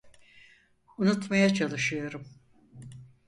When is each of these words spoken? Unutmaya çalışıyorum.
Unutmaya 0.99 1.53
çalışıyorum. 1.53 2.25